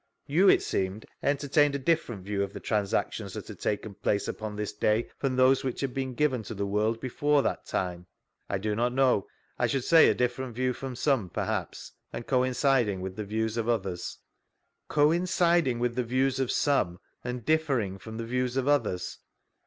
[0.25, 4.55] You, it seemed, entertained a different view of the transactions that had taken {dace upon
[4.55, 8.05] this day from those which had been given to the world before that time
[8.49, 9.27] P— I do not know;
[9.59, 13.67] I should say a different view from some, perhaps, and coinciding with Uie views <rf
[13.69, 14.17] others.
[14.87, 19.19] Coinciding with die views of some, and differii^ frcHn the views of others